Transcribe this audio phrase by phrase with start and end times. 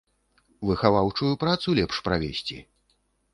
[0.69, 2.57] Выхаваўчую працу лепш правесці.